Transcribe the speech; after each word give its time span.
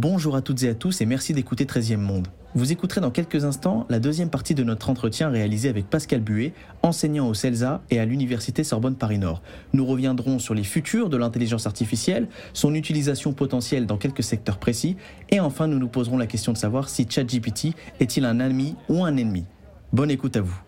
Bonjour 0.00 0.36
à 0.36 0.42
toutes 0.42 0.62
et 0.62 0.68
à 0.68 0.76
tous 0.76 1.00
et 1.00 1.06
merci 1.06 1.32
d'écouter 1.32 1.64
13e 1.64 1.96
Monde. 1.96 2.28
Vous 2.54 2.70
écouterez 2.70 3.00
dans 3.00 3.10
quelques 3.10 3.44
instants 3.44 3.84
la 3.88 3.98
deuxième 3.98 4.30
partie 4.30 4.54
de 4.54 4.62
notre 4.62 4.90
entretien 4.90 5.28
réalisé 5.28 5.68
avec 5.68 5.90
Pascal 5.90 6.20
Buet, 6.20 6.52
enseignant 6.84 7.26
au 7.26 7.34
CELSA 7.34 7.82
et 7.90 7.98
à 7.98 8.04
l'Université 8.04 8.62
Sorbonne 8.62 8.94
Paris-Nord. 8.94 9.42
Nous 9.72 9.84
reviendrons 9.84 10.38
sur 10.38 10.54
les 10.54 10.62
futurs 10.62 11.08
de 11.08 11.16
l'intelligence 11.16 11.66
artificielle, 11.66 12.28
son 12.52 12.76
utilisation 12.76 13.32
potentielle 13.32 13.86
dans 13.86 13.96
quelques 13.96 14.22
secteurs 14.22 14.58
précis, 14.58 14.96
et 15.30 15.40
enfin 15.40 15.66
nous 15.66 15.80
nous 15.80 15.88
poserons 15.88 16.16
la 16.16 16.28
question 16.28 16.52
de 16.52 16.58
savoir 16.58 16.88
si 16.88 17.04
ChatGPT 17.10 17.74
est-il 17.98 18.24
un 18.24 18.38
ami 18.38 18.76
ou 18.88 19.04
un 19.04 19.16
ennemi. 19.16 19.46
Bonne 19.92 20.12
écoute 20.12 20.36
à 20.36 20.42
vous. 20.42 20.67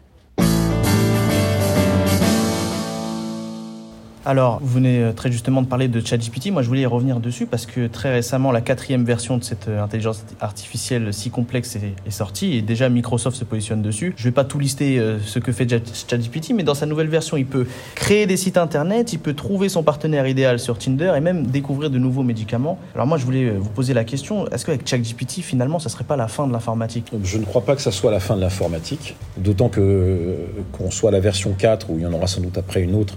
Alors, 4.26 4.58
vous 4.60 4.74
venez 4.74 5.02
euh, 5.02 5.12
très 5.12 5.32
justement 5.32 5.62
de 5.62 5.66
parler 5.66 5.88
de 5.88 5.98
ChatGPT. 5.98 6.50
Moi, 6.50 6.60
je 6.60 6.68
voulais 6.68 6.82
y 6.82 6.86
revenir 6.86 7.20
dessus 7.20 7.46
parce 7.46 7.64
que 7.64 7.86
très 7.86 8.12
récemment, 8.12 8.52
la 8.52 8.60
quatrième 8.60 9.02
version 9.02 9.38
de 9.38 9.44
cette 9.44 9.68
euh, 9.68 9.82
intelligence 9.82 10.26
artificielle 10.42 11.14
si 11.14 11.30
complexe 11.30 11.76
est, 11.76 12.10
sortie 12.10 12.56
et 12.56 12.60
déjà 12.60 12.90
Microsoft 12.90 13.38
se 13.38 13.44
positionne 13.44 13.80
dessus. 13.80 14.12
Je 14.16 14.22
ne 14.22 14.28
vais 14.28 14.34
pas 14.34 14.44
tout 14.44 14.58
lister 14.58 14.98
euh, 14.98 15.18
ce 15.24 15.38
que 15.38 15.52
fait 15.52 15.66
ChatGPT, 15.70 16.52
mais 16.54 16.64
dans 16.64 16.74
sa 16.74 16.84
nouvelle 16.84 17.08
version, 17.08 17.38
il 17.38 17.46
peut 17.46 17.66
créer 17.94 18.26
des 18.26 18.36
sites 18.36 18.58
internet, 18.58 19.14
il 19.14 19.20
peut 19.20 19.32
trouver 19.32 19.70
son 19.70 19.82
partenaire 19.82 20.26
idéal 20.26 20.58
sur 20.58 20.76
Tinder 20.76 21.14
et 21.16 21.20
même 21.20 21.46
découvrir 21.46 21.88
de 21.88 21.98
nouveaux 21.98 22.22
médicaments. 22.22 22.78
Alors 22.94 23.06
moi, 23.06 23.16
je 23.16 23.24
voulais 23.24 23.48
vous 23.50 23.70
poser 23.70 23.94
la 23.94 24.04
question 24.04 24.46
est-ce 24.48 24.66
qu'avec 24.66 24.86
ChatGPT, 24.86 25.40
finalement, 25.40 25.78
ça 25.78 25.88
serait 25.88 26.04
pas 26.04 26.16
la 26.16 26.28
fin 26.28 26.46
de 26.46 26.52
l'informatique? 26.52 27.10
Je 27.22 27.38
ne 27.38 27.44
crois 27.46 27.62
pas 27.62 27.74
que 27.74 27.82
ça 27.82 27.90
soit 27.90 28.10
la 28.10 28.20
fin 28.20 28.36
de 28.36 28.42
l'informatique, 28.42 29.16
d'autant 29.38 29.70
que 29.70 30.36
qu'on 30.72 30.90
soit 30.90 31.10
la 31.10 31.20
version 31.20 31.54
4 31.56 31.88
où 31.88 31.96
il 31.96 32.02
y 32.02 32.06
en 32.06 32.12
aura 32.12 32.26
sans 32.26 32.42
doute 32.42 32.58
après 32.58 32.82
une 32.82 32.94
autre. 32.94 33.16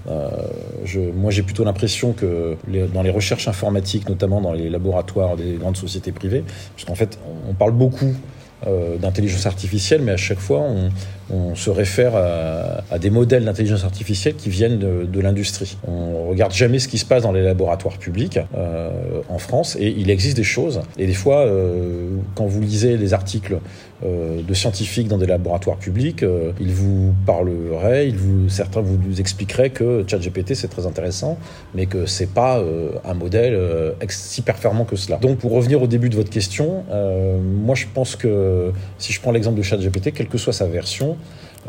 Moi, 0.97 1.31
j'ai 1.31 1.43
plutôt 1.43 1.63
l'impression 1.63 2.13
que 2.13 2.57
dans 2.93 3.01
les 3.01 3.09
recherches 3.09 3.47
informatiques, 3.47 4.07
notamment 4.09 4.41
dans 4.41 4.53
les 4.53 4.69
laboratoires 4.69 5.35
des 5.35 5.53
grandes 5.53 5.77
sociétés 5.77 6.11
privées, 6.11 6.43
parce 6.75 6.85
qu'en 6.85 6.95
fait, 6.95 7.19
on 7.49 7.53
parle 7.53 7.71
beaucoup 7.71 8.13
euh, 8.65 8.97
d'intelligence 8.97 9.45
artificielle, 9.45 10.01
mais 10.01 10.13
à 10.13 10.17
chaque 10.17 10.39
fois, 10.39 10.61
on, 10.61 10.89
se 11.55 11.71
réfère 11.71 12.15
à, 12.15 12.99
des 12.99 13.09
modèles 13.09 13.45
d'intelligence 13.45 13.83
artificielle 13.83 14.35
qui 14.35 14.49
viennent 14.49 14.77
de, 14.77 15.19
l'industrie. 15.19 15.77
On 15.87 16.29
regarde 16.29 16.53
jamais 16.53 16.77
ce 16.77 16.87
qui 16.87 16.99
se 16.99 17.05
passe 17.05 17.23
dans 17.23 17.31
les 17.31 17.41
laboratoires 17.41 17.97
publics 17.97 18.39
euh, 18.55 18.91
en 19.29 19.39
France, 19.39 19.75
et 19.79 19.87
il 19.97 20.11
existe 20.11 20.37
des 20.37 20.43
choses. 20.43 20.81
Et 20.97 21.07
des 21.07 21.13
fois, 21.13 21.39
euh, 21.39 22.09
quand 22.35 22.45
vous 22.45 22.61
lisez 22.61 22.97
des 22.97 23.13
articles 23.13 23.57
de 24.05 24.53
scientifiques 24.53 25.07
dans 25.07 25.17
des 25.17 25.25
laboratoires 25.25 25.77
publics, 25.77 26.25
ils 26.59 26.73
vous 26.73 27.13
parleraient, 27.25 28.09
ils 28.09 28.17
vous, 28.17 28.49
certains 28.49 28.81
vous 28.81 29.21
expliqueraient 29.21 29.69
que 29.69 30.03
ChatGPT 30.05 30.55
c'est 30.55 30.67
très 30.67 30.85
intéressant, 30.85 31.37
mais 31.73 31.85
que 31.85 32.05
c'est 32.05 32.27
pas 32.27 32.61
un 33.05 33.13
modèle 33.13 33.57
si 34.09 34.41
performant 34.41 34.83
que 34.83 34.97
cela. 34.97 35.19
Donc, 35.19 35.37
pour 35.37 35.53
revenir 35.53 35.81
au 35.81 35.87
début 35.87 36.09
de 36.09 36.17
votre 36.17 36.31
question, 36.31 36.83
moi 37.63 37.75
je 37.75 37.85
pense 37.93 38.17
que 38.17 38.52
euh, 38.53 38.71
si 38.97 39.13
je 39.13 39.21
prends 39.21 39.31
l'exemple 39.31 39.57
de 39.57 39.63
ChatGPT, 39.63 40.13
quelle 40.13 40.27
que 40.27 40.37
soit 40.37 40.53
sa 40.53 40.65
version, 40.65 41.17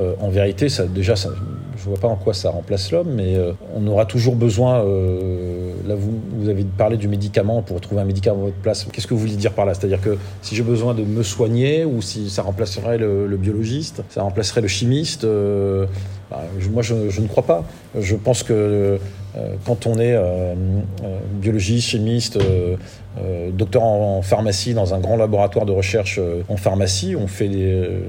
euh, 0.01 0.15
en 0.21 0.29
vérité, 0.29 0.69
ça, 0.69 0.87
déjà, 0.87 1.15
ça, 1.15 1.31
je 1.77 1.83
ne 1.85 1.89
vois 1.89 2.01
pas 2.01 2.09
en 2.09 2.17
quoi 2.17 2.35
ça 2.35 2.51
remplace 2.51 2.91
l'homme, 2.91 3.13
mais 3.15 3.37
euh, 3.37 3.53
on 3.75 3.87
aura 3.87 4.07
toujours 4.07 4.35
besoin. 4.35 4.79
là, 4.79 5.95
vous, 5.95 6.21
vous, 6.37 6.49
avez 6.49 6.65
parlé 6.65 6.97
du 6.97 7.09
médicament 7.09 7.63
pour 7.63 7.81
trouver 7.81 8.01
un 8.03 8.05
médicament 8.05 8.43
à 8.43 8.45
votre 8.47 8.57
place. 8.57 8.87
Qu'est-ce 8.93 9.07
que 9.07 9.15
vous 9.15 9.21
voulez 9.21 9.37
dire 9.37 9.53
par 9.53 9.67
là? 9.67 9.75
C'est-à-dire 9.75 10.01
que 10.01 10.19
si 10.43 10.57
j'ai 10.57 10.63
besoin 10.63 10.95
de 10.95 11.05
me 11.05 11.23
soigner, 11.23 11.85
ou 11.85 12.03
si 12.03 12.29
ça 12.31 12.43
remplacerait 12.43 12.99
le, 12.99 13.37
biologiste, 13.37 14.03
ça 14.09 14.23
remplacerait 14.23 14.63
le 14.63 14.69
chimiste, 14.69 15.27
bah, 16.35 16.69
moi, 16.71 16.83
je, 16.83 17.21
ne 17.21 17.27
crois 17.27 17.45
pas. 17.45 17.65
Je 17.99 18.17
pense 18.17 18.43
que 18.43 18.99
quand 19.65 19.87
on 19.87 19.99
est 19.99 20.17
biologiste, 21.41 21.89
chimiste, 21.89 22.39
euh, 23.19 23.51
docteur 23.53 23.85
en, 23.85 24.23
pharmacie 24.23 24.75
dans 24.75 24.93
un 24.93 24.99
grand 24.99 25.17
laboratoire 25.17 25.67
de 25.67 25.73
recherche 25.73 26.19
euh, 26.19 26.43
en 26.49 26.57
pharmacie. 26.57 27.15
On 27.17 27.29
fait 27.29 27.49
des, 27.49 27.73
euh, 27.73 28.01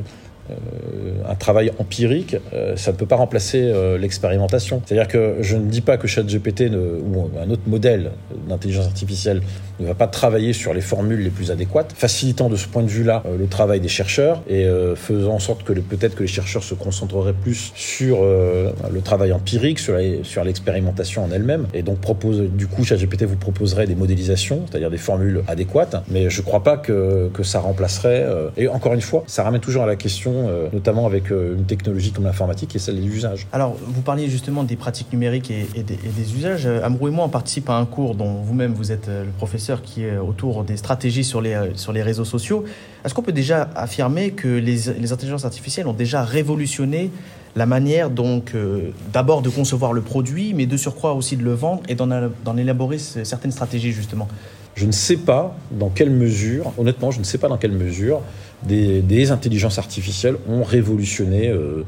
un 1.28 1.36
travail 1.36 1.72
empirique, 1.80 2.36
ça 2.76 2.92
ne 2.92 2.98
peut 2.98 3.06
pas 3.06 3.16
remplacer 3.16 3.72
l'expérimentation. 4.00 4.82
C'est-à-dire 4.86 5.08
que 5.08 5.38
je 5.42 5.56
ne 5.58 5.66
dis 5.66 5.82
pas 5.82 5.98
que 5.98 6.08
ChatGPT 6.08 6.72
ou 6.72 7.30
un 7.40 7.50
autre 7.50 7.64
modèle 7.68 8.12
d'intelligence 8.48 8.86
artificielle 8.86 9.42
ne 9.80 9.86
va 9.86 9.94
pas 9.94 10.08
travailler 10.08 10.54
sur 10.54 10.74
les 10.74 10.82
formules 10.82 11.22
les 11.22 11.30
plus 11.30 11.52
adéquates, 11.52 11.94
facilitant 11.96 12.50
de 12.50 12.56
ce 12.56 12.68
point 12.68 12.84
de 12.84 12.88
vue-là 12.88 13.24
euh, 13.26 13.38
le 13.38 13.48
travail 13.48 13.80
des 13.80 13.88
chercheurs 13.88 14.42
et 14.48 14.66
euh, 14.66 14.96
faisant 14.96 15.34
en 15.34 15.40
sorte 15.40 15.64
que 15.64 15.74
peut-être 15.74 16.16
que 16.16 16.22
les 16.22 16.28
chercheurs 16.28 16.64
se 16.64 16.74
concentreraient 16.74 17.34
plus 17.34 17.72
sur 17.76 18.20
euh, 18.22 18.72
le 18.92 19.02
travail 19.02 19.34
empirique, 19.34 19.80
sur, 19.80 19.98
sur 20.24 20.44
l'expérimentation 20.44 21.26
en 21.26 21.32
elle-même. 21.32 21.68
Et 21.74 21.82
donc, 21.82 22.00
propose, 22.00 22.42
du 22.42 22.68
coup, 22.68 22.84
ChatGPT 22.84 23.24
vous 23.24 23.36
proposerait 23.36 23.88
des 23.88 23.96
modélisations, 23.96 24.66
c'est-à-dire 24.70 24.90
des 24.90 24.98
formules 24.98 25.44
adéquates, 25.48 26.04
mais 26.10 26.30
je 26.30 26.42
ne 26.42 26.46
crois 26.46 26.64
pas 26.64 26.78
que, 26.78 27.30
que 27.34 27.44
ça 27.44 27.60
remplacerait. 27.60 28.26
et 28.58 28.68
encore 28.68 28.94
une 28.94 29.02
fois, 29.02 29.24
ça 29.28 29.44
ramène 29.44 29.62
toujours 29.62 29.84
à 29.84 29.88
la 29.88 29.96
question, 29.96 30.35
notamment 30.74 31.06
avec 31.06 31.30
une 31.30 31.66
technologie 31.66 32.12
comme 32.12 32.26
l'informatique, 32.26 32.76
est 32.76 32.80
celle 32.80 32.96
des 32.96 33.08
usages. 33.08 33.48
Alors, 33.52 33.76
vous 33.80 34.02
parliez 34.02 34.30
justement 34.30 34.64
des 34.64 34.76
pratiques 34.76 35.12
numériques 35.12 35.52
et, 35.52 35.84
des, 35.84 35.94
et 35.94 36.38
usages. 36.38 36.66
Amrou 36.66 37.08
et 37.08 37.12
moi, 37.12 37.26
on 37.26 37.30
participe 37.30 37.70
à 37.70 37.78
un 37.78 37.86
cours 37.86 38.16
dont 38.16 38.42
vous-même 38.42 38.74
vous 38.74 38.92
êtes 38.92 39.08
le 39.08 39.32
professeur 39.38 39.82
qui 39.82 40.04
est 40.04 40.18
autour 40.18 40.64
des 40.64 40.78
stratégies 40.78 41.24
sur 41.24 41.42
les, 41.42 41.54
euh, 41.54 41.74
sur 41.76 41.94
les 41.94 42.04
réseaux 42.04 42.26
sociaux. 42.26 42.66
Est-ce 43.04 43.14
qu'on 43.14 43.22
peut 43.22 43.32
déjà 43.32 43.70
affirmer 43.76 44.32
que 44.32 44.48
les, 44.48 44.94
les, 45.00 45.14
intelligences 45.14 45.46
artificielles 45.46 45.88
ont 45.88 45.94
déjà 45.94 46.24
révolutionné 46.24 47.12
la 47.56 47.66
manière 47.66 48.10
donc 48.10 48.54
euh, 48.54 48.92
d'abord 49.14 49.42
de 49.42 49.50
concevoir 49.50 49.94
le 49.94 50.02
produit, 50.02 50.54
mais 50.54 50.66
de 50.66 50.78
surcroît 50.78 51.14
aussi 51.14 51.38
de 51.38 51.44
le 51.44 51.54
vendre 51.54 51.84
et 51.88 51.96
d'en 51.96 52.58
élaborer 52.58 52.98
certaines 52.98 53.52
stratégies 53.52 53.92
justement? 53.92 54.28
Je 54.76 54.86
ne 54.86 54.92
sais 54.92 55.18
pas 55.18 55.58
dans 55.72 55.90
quelle 55.90 56.10
mesure, 56.10 56.74
honnêtement, 56.78 57.12
je 57.12 57.20
ne 57.20 57.24
sais 57.24 57.38
pas 57.38 57.48
dans 57.48 57.58
quelle 57.58 57.72
mesure 57.72 58.22
des, 58.64 59.32
intelligences 59.32 59.78
artificielles 59.78 60.36
ont 60.50 60.64
révolutionné 60.64 61.50
euh, 61.50 61.84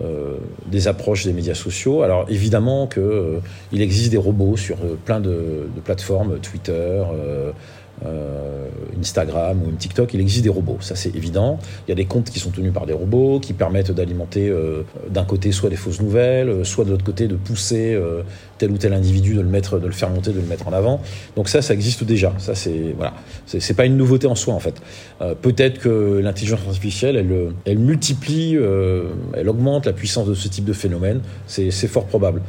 euh, 0.00 0.38
des 0.66 0.88
approches 0.88 1.26
des 1.26 1.34
médias 1.34 1.54
sociaux. 1.54 2.02
Alors 2.02 2.24
évidemment 2.30 2.86
qu'il 2.86 3.02
euh, 3.02 3.40
existe 3.74 4.10
des 4.10 4.16
robots 4.16 4.56
sur 4.56 4.76
euh, 4.78 4.98
plein 5.04 5.20
de 5.20 5.68
plateformes, 5.84 6.38
Twitter, 6.38 7.04
euh, 8.04 8.68
Instagram 8.98 9.60
ou 9.64 9.70
une 9.70 9.76
TikTok, 9.76 10.14
il 10.14 10.20
existe 10.20 10.44
des 10.44 10.48
robots, 10.48 10.78
ça 10.80 10.94
c'est 10.94 11.14
évident. 11.14 11.58
Il 11.86 11.90
y 11.90 11.92
a 11.92 11.94
des 11.94 12.04
comptes 12.04 12.30
qui 12.30 12.38
sont 12.38 12.50
tenus 12.50 12.72
par 12.72 12.86
des 12.86 12.92
robots, 12.92 13.40
qui 13.40 13.52
permettent 13.52 13.90
d'alimenter 13.90 14.48
euh, 14.48 14.82
d'un 15.10 15.24
côté 15.24 15.50
soit 15.50 15.70
des 15.70 15.76
fausses 15.76 16.00
nouvelles, 16.00 16.48
euh, 16.48 16.64
soit 16.64 16.84
de 16.84 16.90
l'autre 16.90 17.04
côté 17.04 17.26
de 17.26 17.34
pousser 17.34 17.98
tel 18.58 18.70
ou 18.70 18.78
tel 18.78 18.92
individu, 18.92 19.34
de 19.34 19.40
le 19.40 19.48
mettre, 19.48 19.78
de 19.78 19.86
le 19.86 19.92
faire 19.92 20.10
monter, 20.10 20.30
de 20.30 20.40
le 20.40 20.46
mettre 20.46 20.68
en 20.68 20.72
avant. 20.72 21.00
Donc 21.36 21.48
ça, 21.48 21.62
ça 21.62 21.74
existe 21.74 22.04
déjà. 22.04 22.32
Ça 22.38 22.54
c'est 22.54 22.94
voilà, 22.96 23.14
c'est 23.46 23.74
pas 23.74 23.86
une 23.86 23.96
nouveauté 23.96 24.26
en 24.26 24.34
soi 24.34 24.54
en 24.54 24.60
fait. 24.60 24.80
Peut-être 25.40 25.78
que 25.78 26.20
l'intelligence 26.22 26.60
artificielle, 26.66 27.16
elle, 27.16 27.52
elle 27.64 27.78
multiplie, 27.78 28.56
elle 29.34 29.48
augmente 29.48 29.86
la 29.86 29.92
puissance 29.92 30.26
de 30.26 30.34
ce 30.34 30.48
type 30.48 30.64
de 30.64 30.72
phénomène. 30.72 31.20
C'est 31.46 31.70
fort 31.88 32.06
probable. 32.06 32.42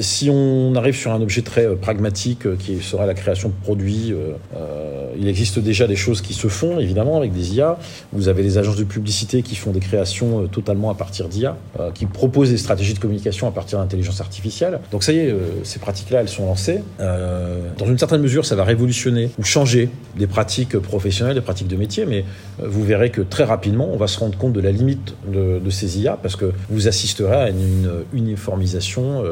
Si 0.00 0.30
on 0.30 0.74
arrive 0.76 0.96
sur 0.96 1.12
un 1.12 1.20
objet 1.20 1.42
très 1.42 1.66
euh, 1.66 1.76
pragmatique 1.76 2.46
euh, 2.46 2.56
qui 2.56 2.78
serait 2.80 3.06
la 3.06 3.12
création 3.12 3.50
de 3.50 3.54
produits, 3.62 4.14
euh, 4.14 5.12
il 5.18 5.28
existe 5.28 5.58
déjà 5.58 5.86
des 5.86 5.96
choses 5.96 6.22
qui 6.22 6.32
se 6.32 6.48
font 6.48 6.78
évidemment 6.78 7.18
avec 7.18 7.32
des 7.32 7.54
IA. 7.54 7.78
Vous 8.12 8.28
avez 8.28 8.42
des 8.42 8.56
agences 8.56 8.76
de 8.76 8.84
publicité 8.84 9.42
qui 9.42 9.56
font 9.56 9.72
des 9.72 9.80
créations 9.80 10.48
totalement 10.48 10.90
à 10.90 10.94
partir 10.94 11.28
d'IA, 11.28 11.56
qui 11.94 12.06
proposent 12.06 12.50
des 12.50 12.56
stratégies 12.56 12.94
de 12.94 12.98
communication 12.98 13.46
à 13.46 13.52
partir 13.52 13.78
d'intelligence 13.78 14.20
artificielle. 14.20 14.80
Donc 14.90 15.04
ça 15.04 15.12
y 15.12 15.18
est, 15.18 15.34
ces 15.62 15.78
pratiques-là, 15.78 16.20
elles 16.20 16.28
sont 16.28 16.46
lancées. 16.46 16.80
dans 16.98 17.86
une 17.86 17.98
certaine 17.98 18.20
mesure, 18.20 18.44
ça 18.44 18.56
va 18.56 18.64
révolutionner 18.64 19.30
ou 19.38 19.44
changer 19.44 19.88
des 20.16 20.26
pratiques 20.26 20.76
professionnelles, 20.78 21.36
des 21.36 21.40
pratiques 21.40 21.68
de 21.68 21.76
métier, 21.76 22.06
mais 22.06 22.24
vous 22.58 22.84
verrez 22.84 23.10
que 23.10 23.20
très 23.20 23.44
rapidement, 23.44 23.88
on 23.92 23.96
va 23.96 24.08
se 24.08 24.18
rendre 24.18 24.36
compte 24.36 24.52
de 24.52 24.60
la 24.60 24.72
limite 24.72 25.14
de 25.32 25.70
ces 25.70 26.00
IA 26.00 26.18
parce 26.20 26.34
que 26.34 26.52
vous 26.70 26.88
assisterez 26.88 27.36
à 27.36 27.48
une, 27.50 28.04
uniformisation 28.12 29.22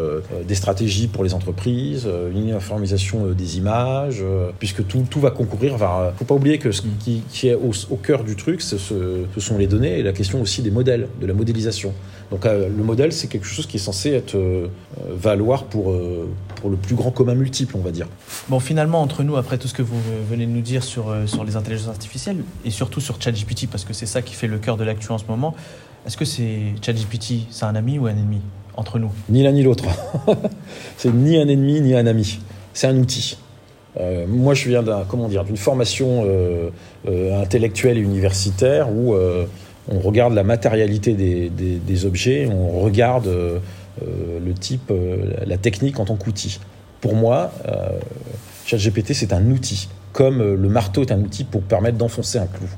des 0.47 0.55
stratégies 0.55 1.09
pour 1.09 1.25
les 1.25 1.35
entreprises, 1.35 2.05
euh, 2.07 2.31
une 2.31 2.49
uniformisation 2.49 3.27
euh, 3.27 3.35
des 3.35 3.59
images, 3.59 4.19
euh, 4.21 4.51
puisque 4.59 4.87
tout, 4.87 5.05
tout 5.09 5.21
va 5.21 5.31
concourir. 5.31 5.77
Il 5.79 5.83
ne 5.83 6.13
faut 6.17 6.25
pas 6.25 6.35
oublier 6.35 6.59
que 6.59 6.73
ce 6.73 6.83
qui, 6.83 7.49
est 7.49 7.55
au, 7.55 7.97
cœur 7.97 8.25
du 8.25 8.37
truc, 8.37 8.63
ce, 8.63 8.79
ce, 8.79 9.27
sont 9.39 9.59
les 9.59 9.67
données 9.67 9.99
et 9.99 10.03
la 10.03 10.13
question 10.13 10.41
aussi 10.41 10.63
des 10.63 10.71
modèles, 10.71 11.09
de 11.21 11.27
la 11.27 11.35
modélisation. 11.35 11.93
Donc 12.31 12.45
le 12.45 12.83
modèle, 12.83 13.13
c'est 13.13 13.27
quelque 13.27 13.47
chose 13.47 13.67
qui 13.67 13.77
est 13.77 13.81
censé 13.81 14.11
être 14.11 14.39
valoir 15.11 15.65
pour, 15.65 15.95
pour 16.57 16.71
le 16.71 16.77
plus 16.77 16.95
grand 16.95 17.11
commun 17.11 17.35
multiple, 17.35 17.77
on 17.77 17.83
va 17.83 17.91
dire. 17.91 18.09
Bon, 18.49 18.59
finalement, 18.59 19.03
entre 19.03 19.23
nous, 19.23 19.37
après 19.37 19.59
tout 19.59 19.69
ce 19.69 19.75
que 19.75 19.83
vous 19.83 20.01
venez 20.31 20.47
de 20.47 20.51
nous 20.51 20.63
dire 20.63 20.83
sur, 20.83 21.15
sur 21.27 21.45
les 21.45 21.57
intelligences 21.57 21.89
artificielles, 21.89 22.39
et 22.65 22.71
surtout 22.71 23.01
sur 23.01 23.21
ChatGPT, 23.21 23.69
parce 23.71 23.85
que 23.85 23.93
c'est 23.93 24.07
ça 24.07 24.23
qui 24.23 24.35
fait 24.35 24.47
le 24.47 24.59
cœur 24.59 24.79
de 24.79 24.85
l'actu 24.85 25.11
en 25.11 25.19
ce 25.19 25.25
moment, 25.29 25.55
est-ce 26.07 26.17
que 26.17 26.25
c'est 26.25 26.75
ChatGPT, 26.81 27.47
c'est 27.51 27.65
un 27.65 27.75
ami 27.75 27.99
ou 27.99 28.07
un 28.07 28.13
ennemi? 28.13 28.41
Entre 28.77 28.99
nous 28.99 29.11
Ni 29.29 29.43
l'un 29.43 29.53
ni 29.53 29.63
l'autre. 29.63 29.85
c'est 30.97 31.13
ni 31.13 31.37
un 31.37 31.49
ennemi 31.49 31.81
ni 31.81 31.95
un 31.95 32.07
ami. 32.07 32.41
C'est 32.75 32.87
un 32.87 32.97
outil. 32.97 33.37
Euh, 34.01 34.27
moi, 34.27 34.55
je 34.55 34.69
viens 34.69 34.83
d'un, 34.83 35.05
dire, 35.29 35.45
d'une 35.45 35.57
formation 35.57 36.25
euh, 36.25 36.71
euh, 37.09 37.41
intellectuelle 37.41 37.99
et 37.99 38.01
universitaire 38.01 38.91
où 38.91 39.15
on 39.89 39.99
regarde 39.99 40.35
la 40.35 40.45
matérialité 40.45 41.15
des, 41.15 41.51
des 41.51 42.07
objets, 42.07 42.47
on 42.47 42.81
regarde 42.81 43.29
le 44.01 44.55
type, 44.55 44.93
la 45.45 45.59
technique 45.59 45.99
en 45.99 46.05
tant 46.05 46.17
qu'outil. 46.17 46.61
Pour 47.01 47.17
moi, 47.17 47.51
ChatGPT, 48.65 49.13
c'est 49.13 49.33
un 49.33 49.51
outil. 49.51 49.89
comme 50.13 50.55
le 50.55 50.69
marteau 50.69 51.03
est 51.03 51.11
un 51.11 51.21
outil 51.21 51.43
pour 51.43 51.63
permettre 51.63 51.99
d'enfoncer 51.99 52.39
un 52.39 52.47
clou. 52.47 52.69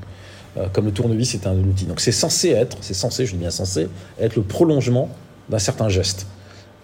Comme 0.73 0.85
le 0.85 0.91
tournevis 0.91 1.35
est 1.35 1.45
un 1.45 1.55
outil. 1.55 1.85
Donc 1.85 1.99
c'est 1.99 2.11
censé 2.11 2.49
être, 2.49 2.77
c'est 2.81 2.95
censé, 2.95 3.27
je 3.27 3.33
dis 3.33 3.37
bien 3.37 3.51
censé, 3.51 3.87
être 4.19 4.35
le 4.35 4.41
prolongement 4.41 5.09
d'un 5.49 5.59
certain 5.59 5.89
geste 5.89 6.27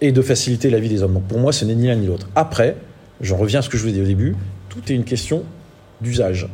et 0.01 0.11
de 0.11 0.21
faciliter 0.21 0.69
la 0.69 0.79
vie 0.79 0.89
des 0.89 1.03
hommes. 1.03 1.13
Donc 1.13 1.27
pour 1.27 1.39
moi, 1.39 1.51
ce 1.51 1.65
n'est 1.65 1.75
ni 1.75 1.87
l'un 1.87 1.95
ni 1.95 2.07
l'autre. 2.07 2.27
Après, 2.35 2.75
j'en 3.21 3.37
reviens 3.37 3.59
à 3.59 3.61
ce 3.61 3.69
que 3.69 3.77
je 3.77 3.83
vous 3.83 3.95
ai 3.95 4.01
au 4.01 4.05
début, 4.05 4.35
tout 4.69 4.81
est 4.91 4.95
une 4.95 5.03
question 5.03 5.43
d'usage. 6.01 6.47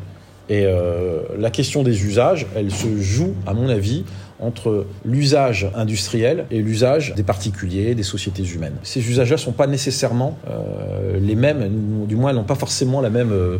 Et 0.49 0.65
euh, 0.65 1.21
la 1.37 1.49
question 1.49 1.83
des 1.83 2.05
usages, 2.05 2.47
elle 2.55 2.71
se 2.71 2.97
joue, 2.97 3.33
à 3.45 3.53
mon 3.53 3.69
avis, 3.69 4.05
entre 4.39 4.85
l'usage 5.03 5.67
industriel 5.75 6.45
et 6.51 6.61
l'usage 6.61 7.15
des 7.15 7.23
particuliers, 7.23 7.95
des 7.95 8.03
sociétés 8.03 8.43
humaines. 8.43 8.75
Ces 8.83 9.07
usages-là 9.09 9.35
ne 9.35 9.41
sont 9.41 9.51
pas 9.51 9.67
nécessairement 9.67 10.37
euh, 10.49 11.19
les 11.19 11.35
mêmes, 11.35 12.05
du 12.07 12.15
moins, 12.15 12.33
n'ont 12.33 12.43
pas 12.43 12.55
forcément 12.55 13.01
la 13.01 13.09
même, 13.09 13.31
euh, 13.31 13.57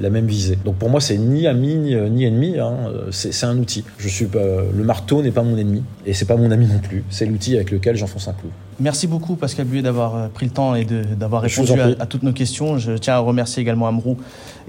la 0.00 0.10
même 0.10 0.26
visée. 0.26 0.58
Donc 0.64 0.76
pour 0.76 0.90
moi, 0.90 1.00
c'est 1.00 1.18
ni 1.18 1.46
ami 1.46 1.76
ni, 1.76 2.24
ennemi, 2.24 2.58
hein. 2.58 2.74
c'est 3.10 3.44
un 3.44 3.56
outil. 3.58 3.84
Je 3.98 4.08
suis 4.08 4.26
le 4.32 4.84
marteau 4.84 5.22
n'est 5.22 5.30
pas 5.30 5.42
mon 5.42 5.56
ennemi, 5.56 5.82
et 6.06 6.14
c'est 6.14 6.24
pas 6.24 6.36
mon 6.36 6.50
ami 6.50 6.66
non 6.66 6.78
plus. 6.78 7.04
C'est 7.10 7.26
l'outil 7.26 7.54
avec 7.54 7.70
lequel 7.70 7.96
j'enfonce 7.96 8.28
un 8.28 8.32
clou. 8.32 8.50
Merci 8.80 9.06
beaucoup 9.06 9.36
Pascal 9.36 9.66
Buet 9.66 9.82
d'avoir 9.82 10.30
pris 10.30 10.46
le 10.46 10.52
temps 10.52 10.74
et 10.74 10.84
d'avoir 10.84 11.42
répondu 11.42 11.72
à, 11.78 12.06
toutes 12.06 12.22
nos 12.22 12.32
questions. 12.32 12.78
Je 12.78 12.92
tiens 12.92 13.14
à 13.14 13.18
remercier 13.18 13.60
également 13.60 13.86
Amrou 13.86 14.16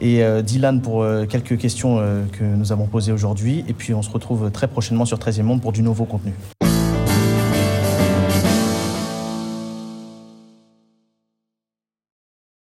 et 0.01 0.21
Dylan 0.43 0.81
pour 0.81 1.05
quelques 1.29 1.57
questions 1.57 1.97
que 2.31 2.43
nous 2.43 2.71
avons 2.71 2.85
posées 2.85 3.11
aujourd'hui. 3.11 3.63
Et 3.67 3.73
puis 3.73 3.93
on 3.93 4.01
se 4.01 4.09
retrouve 4.11 4.51
très 4.51 4.67
prochainement 4.67 5.05
sur 5.05 5.19
13e 5.23 5.43
Monde 5.43 5.61
pour 5.61 5.71
du 5.71 5.81
nouveau 5.81 6.03
contenu. 6.03 6.33